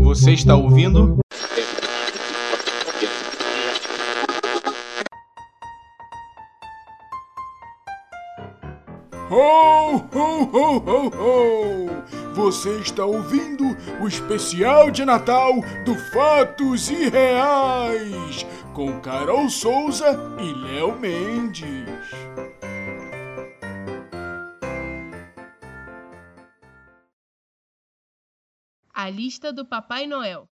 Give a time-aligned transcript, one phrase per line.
[0.00, 1.20] Você está ouvindo?
[9.30, 12.34] Ho, ho, ho, ho, ho!
[12.34, 13.64] Você está ouvindo
[14.00, 15.52] o especial de Natal
[15.84, 21.86] do Fatos Irreais com Carol Souza e Léo Mendes.
[28.94, 30.46] A lista do Papai Noel.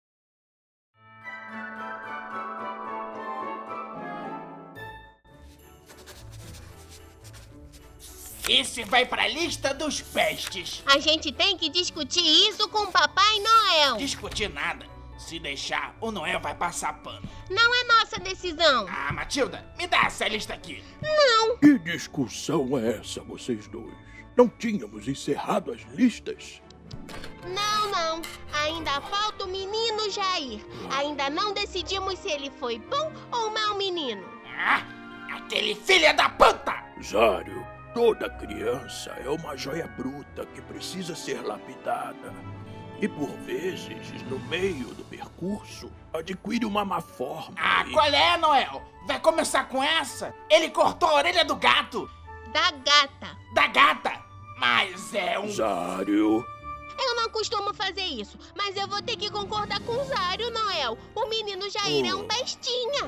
[8.47, 10.83] Esse vai pra lista dos pestes.
[10.85, 13.97] A gente tem que discutir isso com o Papai Noel.
[13.97, 14.87] Discutir nada.
[15.19, 17.27] Se deixar, o Noel vai passar pano.
[17.49, 18.87] Não é nossa decisão.
[18.87, 20.85] Ah, Matilda, me dá essa lista aqui.
[21.01, 21.57] Não.
[21.57, 23.95] Que discussão é essa, vocês dois?
[24.37, 26.61] Não tínhamos encerrado as listas?
[27.47, 28.23] Não, não.
[28.63, 30.65] Ainda falta o menino Jair.
[30.91, 34.25] Ainda não decidimos se ele foi bom ou mau menino.
[34.59, 34.83] Ah,
[35.37, 36.75] aquele filho da puta!
[37.03, 42.35] Zário, toda criança é uma joia bruta que precisa ser lapidada.
[43.01, 47.55] E por vezes, no meio do percurso, adquire uma má forma.
[47.59, 48.83] Ah, e- qual é, Noel?
[49.07, 50.35] Vai começar com essa?
[50.51, 52.11] Ele cortou a orelha do gato.
[52.53, 53.37] Da gata.
[53.55, 54.13] Da gata.
[54.59, 55.49] Mas é um...
[55.51, 56.43] Zário,
[57.27, 60.97] não costumo fazer isso, mas eu vou ter que concordar com o Zário, Noel.
[61.15, 63.03] O menino Jair é um bestinha.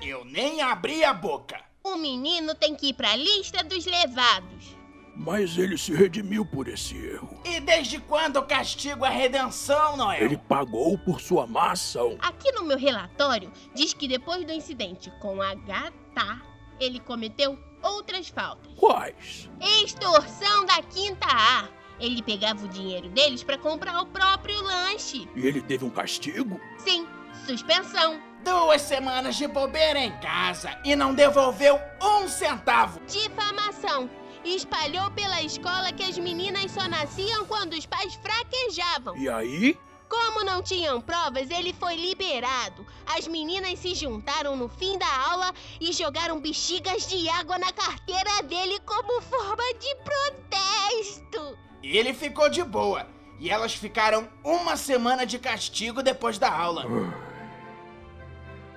[0.00, 1.60] Eu nem abri a boca.
[1.82, 4.76] O menino tem que ir pra lista dos levados.
[5.16, 7.40] mas ele se redimiu por esse erro.
[7.44, 10.24] E desde quando eu castigo a redenção, Noel?
[10.24, 12.16] Ele pagou por sua má ação.
[12.20, 16.42] Aqui no meu relatório diz que depois do incidente com a gata,
[16.80, 18.72] ele cometeu outras faltas.
[18.76, 19.48] Quais?
[19.82, 21.68] Extorsão da quinta A.
[22.00, 25.28] Ele pegava o dinheiro deles pra comprar o próprio lanche.
[25.36, 26.60] E ele teve um castigo?
[26.78, 27.06] Sim,
[27.46, 33.00] suspensão, Duas semanas de bobeira em casa e não devolveu um centavo.
[33.06, 34.10] difamação.
[34.44, 39.16] Espalhou pela escola que as meninas só nasciam quando os pais fraquejavam.
[39.16, 39.78] E aí?
[40.08, 42.86] Como não tinham provas, ele foi liberado.
[43.06, 48.42] As meninas se juntaram no fim da aula e jogaram bexigas de água na carteira
[48.42, 51.58] dele como forma de protesto.
[51.82, 53.06] E ele ficou de boa.
[53.38, 56.84] E elas ficaram uma semana de castigo depois da aula.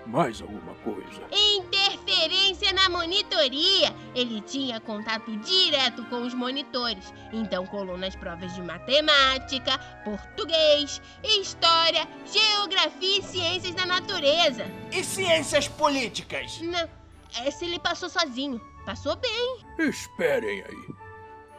[0.06, 1.22] Mais alguma coisa?
[2.08, 3.94] Interferência na monitoria.
[4.16, 12.08] Ele tinha contato direto com os monitores, então colou nas provas de matemática, português, história,
[12.26, 14.66] geografia e ciências da natureza.
[14.90, 16.62] E ciências políticas?
[16.62, 16.90] Não,
[17.46, 18.62] essa ele passou sozinho.
[18.86, 19.58] Passou bem.
[19.78, 20.96] Esperem aí.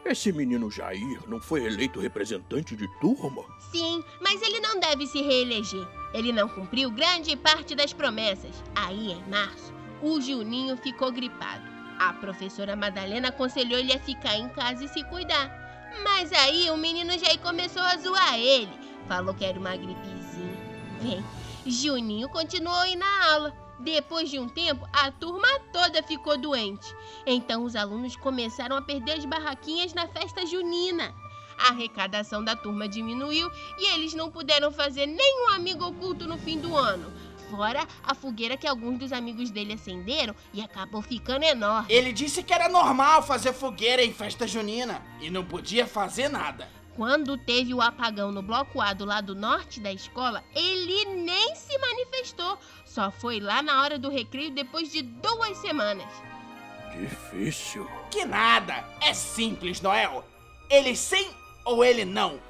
[0.06, 3.44] Esse menino Jair não foi eleito representante de turma?
[3.70, 5.86] Sim, mas ele não deve se reeleger.
[6.14, 8.64] Ele não cumpriu grande parte das promessas.
[8.74, 11.62] Aí, em março, o Juninho ficou gripado.
[11.98, 15.50] A professora Madalena aconselhou ele a ficar em casa e se cuidar.
[16.04, 18.70] Mas aí o menino Jair começou a zoar ele.
[19.08, 20.56] Falou que era uma gripezinha.
[21.02, 21.24] Bem,
[21.66, 23.68] Juninho continuou a na aula.
[23.80, 26.86] Depois de um tempo, a turma toda ficou doente.
[27.24, 31.14] Então os alunos começaram a perder as barraquinhas na festa junina.
[31.58, 36.58] A arrecadação da turma diminuiu e eles não puderam fazer nenhum amigo oculto no fim
[36.58, 37.12] do ano.
[37.50, 41.92] Fora a fogueira que alguns dos amigos dele acenderam e acabou ficando enorme.
[41.92, 46.68] Ele disse que era normal fazer fogueira em festa junina e não podia fazer nada.
[46.94, 51.78] Quando teve o apagão no bloco A do lado norte da escola, ele nem se
[51.78, 52.58] manifestou.
[52.84, 56.08] Só foi lá na hora do recreio depois de duas semanas.
[56.98, 57.88] Difícil.
[58.10, 58.84] Que nada.
[59.00, 60.24] É simples, Noel.
[60.68, 61.30] Ele sim
[61.64, 62.40] ou ele não?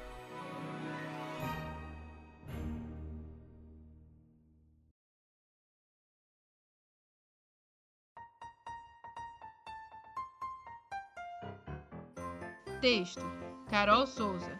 [12.81, 13.21] Texto:
[13.69, 14.57] Carol Souza.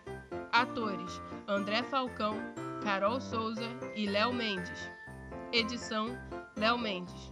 [0.52, 2.36] Atores: André Falcão,
[2.84, 4.92] Carol Souza e Léo Mendes.
[5.54, 6.18] Edição:
[6.58, 7.30] Léo Mendes.